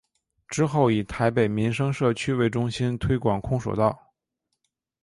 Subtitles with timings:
[0.47, 4.11] 之后以台北民生社区为中心推广空手道。